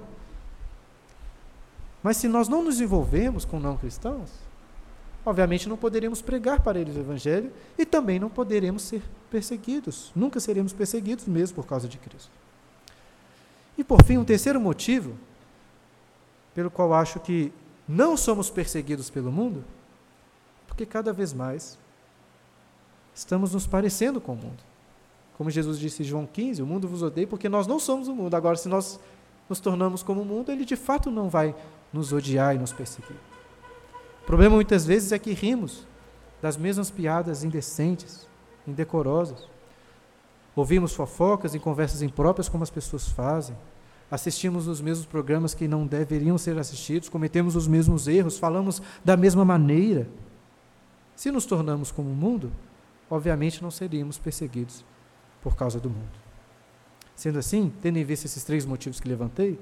[2.02, 4.28] Mas se nós não nos envolvermos com não cristãos,
[5.24, 10.12] obviamente não poderemos pregar para eles o Evangelho e também não poderemos ser perseguidos.
[10.14, 12.30] Nunca seremos perseguidos mesmo por causa de Cristo.
[13.76, 15.16] E por fim, um terceiro motivo
[16.54, 17.52] pelo qual acho que
[17.88, 19.64] não somos perseguidos pelo mundo,
[20.66, 21.78] porque cada vez mais
[23.14, 24.62] estamos nos parecendo com o mundo.
[25.36, 28.14] Como Jesus disse em João 15, o mundo vos odeia porque nós não somos o
[28.14, 28.34] mundo.
[28.34, 29.00] Agora, se nós
[29.48, 31.54] nos tornamos como o mundo, ele de fato não vai
[31.92, 33.16] nos odiar e nos perseguir.
[34.22, 35.86] O problema muitas vezes é que rimos
[36.40, 38.26] das mesmas piadas indecentes,
[38.66, 39.46] indecorosas.
[40.56, 43.56] Ouvimos fofocas e conversas impróprias como as pessoas fazem
[44.12, 49.16] assistimos os mesmos programas que não deveriam ser assistidos, cometemos os mesmos erros, falamos da
[49.16, 50.06] mesma maneira.
[51.16, 52.52] Se nos tornamos como o mundo,
[53.08, 54.84] obviamente não seríamos perseguidos
[55.40, 56.20] por causa do mundo.
[57.16, 59.58] Sendo assim, tendo em vista esses três motivos que levantei,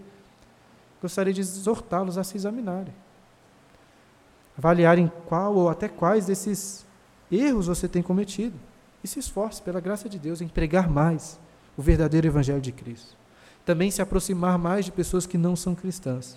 [1.00, 2.92] gostaria de exortá-los a se examinarem.
[4.60, 6.86] Avaliarem qual ou até quais desses
[7.32, 8.58] erros você tem cometido.
[9.02, 11.40] E se esforce, pela graça de Deus, em pregar mais
[11.76, 13.20] o verdadeiro Evangelho de Cristo
[13.64, 16.36] também se aproximar mais de pessoas que não são cristãs.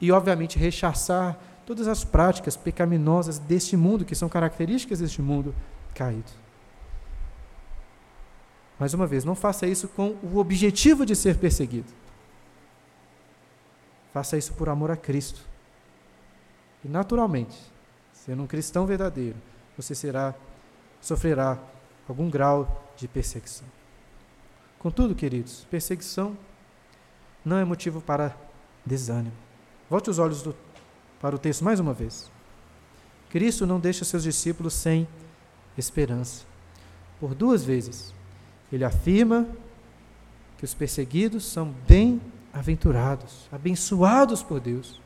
[0.00, 5.54] E, obviamente, rechaçar todas as práticas pecaminosas deste mundo, que são características deste mundo
[5.94, 6.32] caído.
[8.78, 11.92] Mais uma vez, não faça isso com o objetivo de ser perseguido.
[14.12, 15.42] Faça isso por amor a Cristo.
[16.84, 17.56] E naturalmente,
[18.12, 19.36] sendo um cristão verdadeiro,
[19.76, 20.34] você será
[21.00, 21.58] sofrerá
[22.08, 23.66] algum grau de perseguição.
[24.78, 26.36] Contudo, queridos, perseguição
[27.44, 28.36] não é motivo para
[28.84, 29.34] desânimo.
[29.88, 30.54] Volte os olhos do,
[31.20, 32.30] para o texto mais uma vez.
[33.30, 35.06] Cristo não deixa seus discípulos sem
[35.76, 36.44] esperança.
[37.18, 38.14] Por duas vezes,
[38.72, 39.46] ele afirma
[40.58, 45.00] que os perseguidos são bem-aventurados, abençoados por Deus.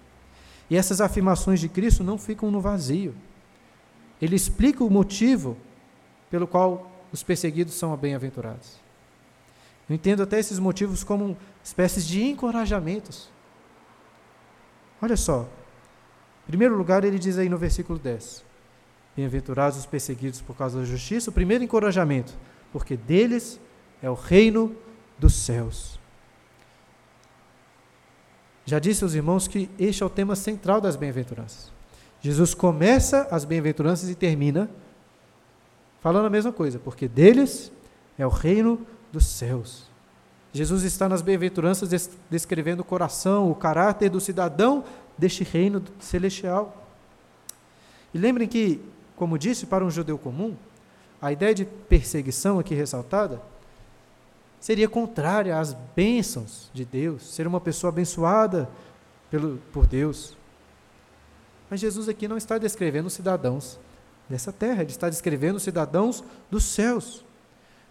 [0.71, 3.15] E essas afirmações de Cristo não ficam no vazio.
[4.21, 5.57] Ele explica o motivo
[6.31, 8.81] pelo qual os perseguidos são bem-aventurados.
[9.89, 13.31] Eu entendo até esses motivos como espécies de encorajamentos.
[15.01, 15.47] Olha só.
[16.45, 18.45] Em primeiro lugar, ele diz aí no versículo 10:
[19.17, 21.31] Bem-aventurados os perseguidos por causa da justiça.
[21.31, 22.35] O primeiro encorajamento,
[22.73, 23.61] porque deles
[24.03, 24.75] é o reino
[25.19, 26.01] dos céus.
[28.67, 31.71] Já disse aos irmãos que este é o tema central das bem-aventuranças.
[32.21, 34.71] Jesus começa as bem-aventuranças e termina
[36.01, 37.71] falando a mesma coisa, porque deles
[38.19, 39.85] é o reino dos céus.
[40.53, 44.85] Jesus está nas bem-aventuranças descrevendo o coração, o caráter do cidadão
[45.19, 46.87] deste reino celestial.
[48.15, 48.81] E lembrem que,
[49.17, 50.57] como disse para um judeu comum,
[51.21, 53.43] a ideia de perseguição aqui ressaltada
[54.65, 58.67] seria contrária às bênçãos de Deus, ser uma pessoa abençoada
[59.31, 60.39] pelo, por Deus.
[61.69, 63.79] Mas Jesus aqui não está descrevendo cidadãos
[64.27, 67.23] dessa terra, ele está descrevendo cidadãos dos céus.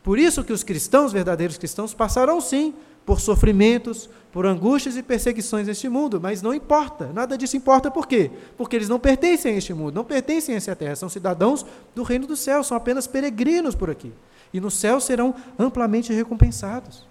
[0.02, 2.74] Por isso que os cristãos, verdadeiros cristãos, passarão sim
[3.06, 8.08] por sofrimentos, por angústias e perseguições neste mundo, mas não importa, nada disso importa por
[8.08, 8.32] quê?
[8.58, 12.02] Porque eles não pertencem a este mundo, não pertencem a essa terra, são cidadãos do
[12.02, 14.12] reino do céu, são apenas peregrinos por aqui
[14.54, 17.08] e no céu serão amplamente recompensados.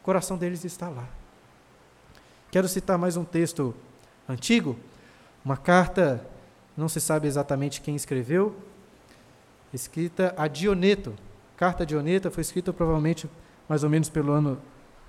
[0.00, 1.08] O coração deles está lá.
[2.50, 3.74] Quero citar mais um texto
[4.28, 4.76] antigo,
[5.44, 6.26] uma carta,
[6.76, 8.56] não se sabe exatamente quem escreveu,
[9.72, 11.14] escrita a Dioneto.
[11.56, 13.30] Carta Dioneta foi escrita provavelmente
[13.68, 14.60] mais ou menos pelo ano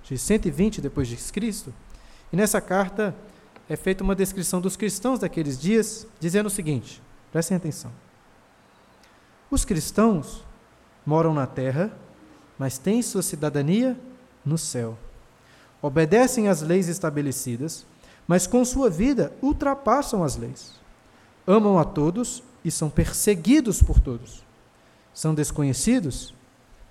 [0.04, 1.74] de 120 depois de Cristo.
[2.32, 3.16] E nessa carta
[3.68, 7.02] é feita uma descrição dos cristãos daqueles dias, dizendo o seguinte:
[7.32, 7.92] prestem atenção.
[9.50, 10.44] Os cristãos
[11.06, 11.92] moram na terra,
[12.58, 13.98] mas têm sua cidadania
[14.46, 14.98] no céu.
[15.82, 17.86] Obedecem às leis estabelecidas,
[18.28, 20.80] mas com sua vida ultrapassam as leis.
[21.46, 24.44] Amam a todos e são perseguidos por todos.
[25.14, 26.34] São desconhecidos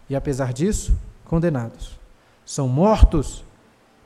[0.09, 0.93] e, apesar disso,
[1.25, 1.99] condenados.
[2.45, 3.45] São mortos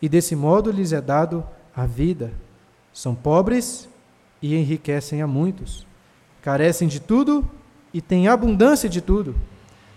[0.03, 2.31] e, desse modo, lhes é dado a vida.
[2.93, 3.88] São pobres
[4.43, 5.87] e enriquecem a muitos.
[6.43, 7.51] Carecem de tudo
[7.93, 9.35] e têm abundância de tudo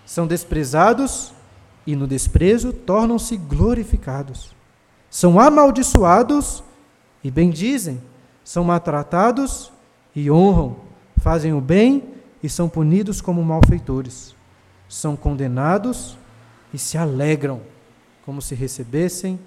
[0.08, 1.34] são desprezados
[1.86, 4.56] e no desprezo tornam-se glorificados.
[5.10, 6.64] São amaldiçoados
[7.22, 8.02] e bendizem,
[8.42, 9.70] são maltratados
[10.16, 10.78] e honram,
[11.18, 14.34] fazem o bem e são punidos como malfeitores.
[14.88, 16.18] São condenados
[16.74, 17.62] e se alegram,
[18.26, 19.38] como se recebessem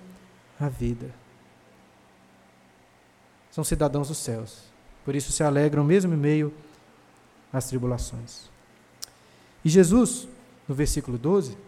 [0.60, 1.10] a vida.
[3.50, 4.64] São cidadãos dos céus,
[5.06, 6.52] por isso se alegram mesmo em meio
[7.50, 8.50] às tribulações.
[9.64, 10.28] E Jesus,
[10.70, 11.58] no versículo 12,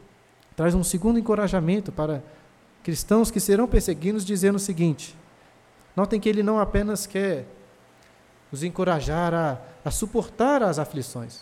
[0.55, 2.23] traz um segundo encorajamento para
[2.85, 5.19] cristãos que serão perseguidos, dizendo o seguinte:
[5.97, 7.49] notem que ele não apenas quer
[8.53, 11.41] os encorajar a, a suportar as aflições,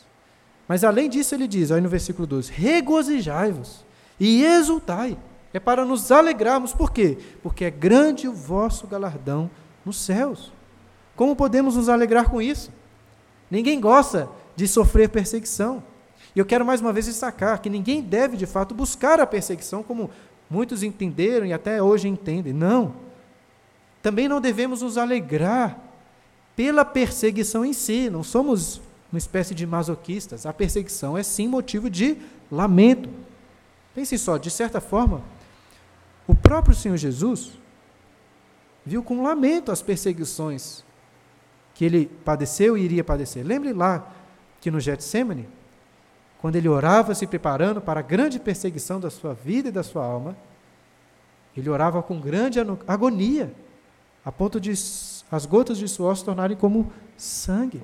[0.67, 3.85] mas além disso, ele diz, aí no versículo 12: regozijai-vos
[4.19, 5.19] e exultai.
[5.53, 7.19] É para nos alegrarmos, por quê?
[7.43, 9.51] Porque é grande o vosso galardão
[9.85, 10.51] nos céus.
[11.15, 12.73] Como podemos nos alegrar com isso?
[13.51, 15.90] Ninguém gosta de sofrer perseguição.
[16.35, 19.83] E eu quero mais uma vez destacar que ninguém deve, de fato, buscar a perseguição
[19.83, 20.11] como
[20.49, 22.53] muitos entenderam e até hoje entendem.
[22.53, 22.95] Não.
[24.03, 25.79] Também não devemos nos alegrar
[26.55, 28.09] pela perseguição em si.
[28.09, 28.81] Não somos
[29.13, 30.47] uma espécie de masoquistas.
[30.47, 32.17] A perseguição é sim motivo de
[32.51, 33.09] lamento.
[33.95, 35.23] Pense só, de certa forma,
[36.27, 37.53] o próprio Senhor Jesus
[38.87, 40.85] viu com lamento as perseguições
[41.75, 43.45] que ele padeceu e iria padecer.
[43.45, 44.13] Lembre lá
[44.61, 45.49] que no Getsemane,
[46.41, 50.05] quando ele orava se preparando para a grande perseguição da sua vida e da sua
[50.05, 50.35] alma,
[51.55, 53.53] ele orava com grande agonia,
[54.25, 57.83] a ponto de as gotas de suor se tornarem como sangue.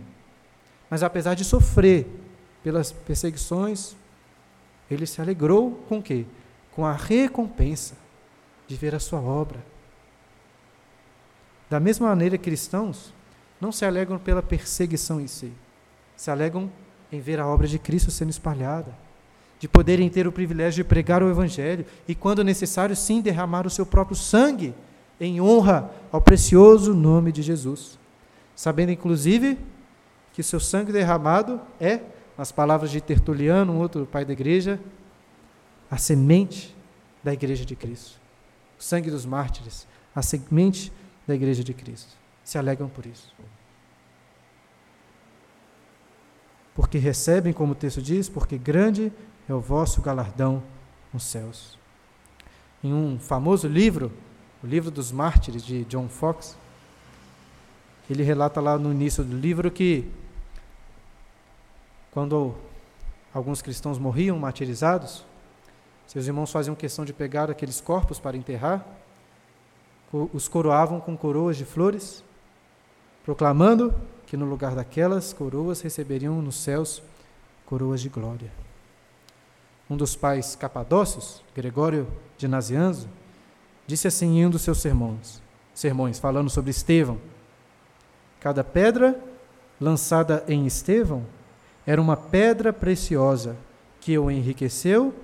[0.89, 2.07] Mas apesar de sofrer
[2.63, 3.95] pelas perseguições,
[4.91, 6.25] ele se alegrou com o quê?
[6.73, 7.95] Com a recompensa
[8.67, 9.63] de ver a sua obra.
[11.69, 13.13] Da mesma maneira, cristãos
[13.61, 15.53] não se alegram pela perseguição em si,
[16.17, 16.71] se alegram
[17.11, 18.97] em ver a obra de Cristo sendo espalhada,
[19.59, 23.71] de poderem ter o privilégio de pregar o Evangelho e, quando necessário, sim, derramar o
[23.71, 24.75] seu próprio sangue
[25.21, 27.99] em honra ao precioso nome de Jesus.
[28.55, 29.59] Sabendo, inclusive,
[30.33, 32.01] que seu sangue derramado é,
[32.37, 34.79] nas palavras de Tertuliano, um outro pai da igreja,
[35.91, 36.77] a semente
[37.25, 38.21] da igreja de Cristo.
[38.79, 40.93] O sangue dos mártires, a semente
[41.27, 42.13] da igreja de Cristo.
[42.45, 43.33] Se alegram por isso.
[46.77, 49.11] Porque recebem, como o texto diz, porque grande
[49.49, 50.63] é o vosso galardão
[51.11, 51.79] nos céus.
[52.85, 54.13] Em um famoso livro,
[54.63, 56.55] o livro dos mártires de John Fox,
[58.11, 60.07] ele relata lá no início do livro que
[62.11, 62.55] quando
[63.33, 65.25] alguns cristãos morriam martirizados,
[66.07, 68.87] seus irmãos faziam questão de pegar aqueles corpos para enterrar,
[70.13, 72.23] os coroavam com coroas de flores,
[73.25, 73.95] proclamando
[74.27, 77.03] que no lugar daquelas coroas receberiam nos céus
[77.65, 78.51] coroas de glória.
[79.89, 83.09] Um dos pais capadócios, Gregório de Nazianzo,
[83.87, 85.41] disse assim em um dos seus sermões:
[85.73, 87.19] sermões falando sobre Estevão.
[88.41, 89.19] Cada pedra
[89.81, 91.25] lançada em Estevão
[91.87, 93.57] era uma pedra preciosa
[94.01, 95.15] que o enriqueceu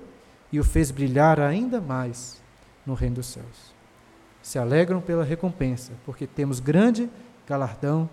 [0.52, 2.40] e o fez brilhar ainda mais
[2.86, 3.72] no reino dos céus.
[4.42, 7.08] Se alegram pela recompensa, porque temos grande
[7.46, 8.08] galardão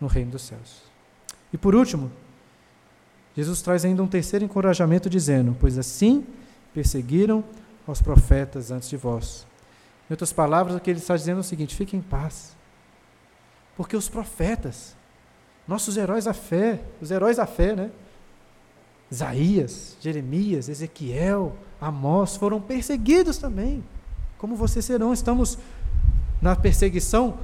[0.00, 0.82] no reino dos céus.
[1.52, 2.10] E por último,
[3.36, 6.26] Jesus traz ainda um terceiro encorajamento, dizendo: Pois assim
[6.74, 7.44] perseguiram
[7.86, 9.46] os profetas antes de vós.
[10.08, 12.56] Em outras palavras, o que ele está dizendo é o seguinte: fiquem em paz.
[13.76, 14.96] Porque os profetas,
[15.66, 17.90] nossos heróis da fé, os heróis da fé, né?
[19.10, 23.84] Isaías, Jeremias, Ezequiel, Amós foram perseguidos também,
[24.36, 25.12] como vocês serão.
[25.12, 25.58] Estamos
[26.42, 27.38] na perseguição,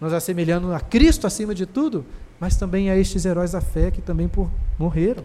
[0.00, 2.04] nos assemelhando a Cristo acima de tudo,
[2.38, 4.30] mas também a estes heróis da fé que também
[4.78, 5.24] morreram.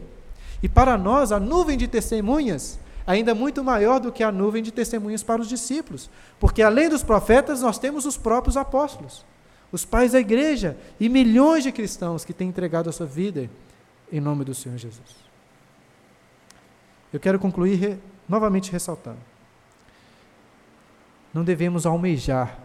[0.61, 4.71] E para nós, a nuvem de testemunhas ainda muito maior do que a nuvem de
[4.71, 6.09] testemunhas para os discípulos,
[6.39, 9.25] porque além dos profetas, nós temos os próprios apóstolos,
[9.71, 13.49] os pais da igreja e milhões de cristãos que têm entregado a sua vida
[14.11, 15.23] em nome do Senhor Jesus.
[17.11, 17.97] Eu quero concluir re,
[18.27, 19.19] novamente ressaltando:
[21.33, 22.59] não devemos almejar,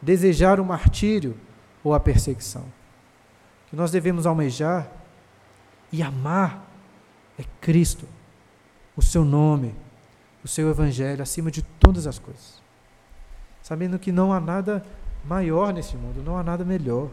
[0.00, 1.36] desejar o martírio
[1.82, 2.64] ou a perseguição
[3.68, 4.90] que nós devemos almejar
[5.92, 6.66] e amar
[7.38, 8.06] é Cristo,
[8.96, 9.74] o seu nome,
[10.42, 12.60] o seu evangelho acima de todas as coisas.
[13.62, 14.84] Sabendo que não há nada
[15.24, 17.10] maior nesse mundo, não há nada melhor.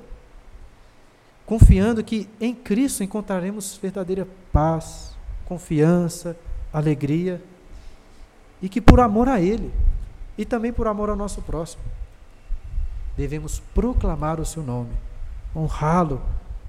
[1.45, 5.15] Confiando que em Cristo encontraremos verdadeira paz,
[5.45, 6.35] confiança,
[6.73, 7.41] alegria,
[8.61, 9.71] e que por amor a Ele
[10.37, 11.83] e também por amor ao nosso próximo,
[13.15, 14.91] devemos proclamar o seu nome,
[15.55, 16.21] honrá-lo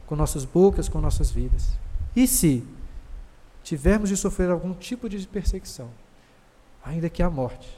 [0.07, 1.77] com nossas bocas, com nossas vidas.
[2.15, 2.67] E se
[3.63, 5.91] tivermos de sofrer algum tipo de perseguição,
[6.85, 7.69] ainda que a morte,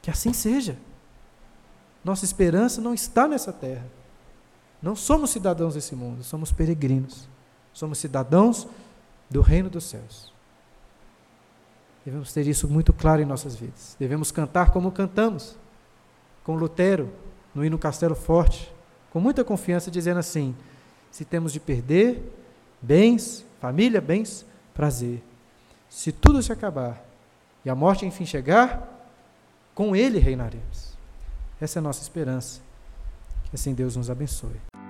[0.00, 0.76] que assim seja.
[2.04, 3.86] Nossa esperança não está nessa terra.
[4.82, 7.28] Não somos cidadãos desse mundo, somos peregrinos.
[7.72, 8.66] Somos cidadãos
[9.30, 10.32] do reino dos céus.
[12.04, 13.96] Devemos ter isso muito claro em nossas vidas.
[13.98, 15.56] Devemos cantar como cantamos,
[16.42, 17.10] com Lutero,
[17.54, 18.72] no hino Castelo Forte,
[19.10, 20.54] com muita confiança, dizendo assim:
[21.10, 22.22] se temos de perder
[22.80, 24.44] bens, família, bens,
[24.74, 25.22] prazer.
[25.88, 27.04] Se tudo se acabar
[27.64, 28.88] e a morte enfim chegar,
[29.74, 30.92] com Ele reinaremos.
[31.60, 32.60] Essa é a nossa esperança.
[33.44, 34.81] Que assim Deus nos abençoe.